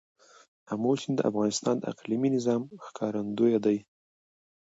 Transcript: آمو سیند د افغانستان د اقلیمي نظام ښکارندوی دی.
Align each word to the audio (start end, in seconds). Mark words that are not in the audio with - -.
آمو 0.71 0.91
سیند 1.01 1.15
د 1.17 1.21
افغانستان 1.31 1.75
د 1.79 1.83
اقلیمي 1.93 2.29
نظام 2.35 2.61
ښکارندوی 2.85 3.55
دی. 3.65 3.77